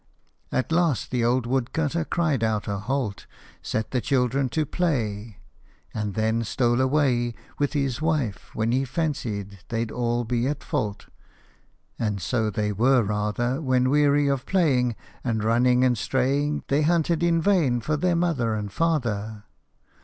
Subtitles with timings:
[0.51, 3.27] At last the old woodcutter cried out a halt,
[3.61, 5.37] Set the children to play,
[5.93, 11.05] And then stole away With his wife when he fancied they'd all be at fault.
[11.99, 12.13] 79 HOP O MY THUMB.
[12.15, 17.21] And so they were rather When, weary of playing And running and straying, They hunted
[17.21, 19.43] in vain for their mother and father.